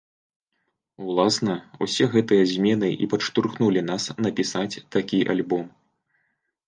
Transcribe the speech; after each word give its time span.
Уласна, 1.09 1.55
усе 1.87 2.07
гэтыя 2.15 2.43
змены 2.53 2.89
і 2.95 3.05
падштурхнулі 3.11 3.85
нас 3.93 4.03
напісаць 4.27 4.81
такі 4.97 5.25
альбом. 5.35 5.65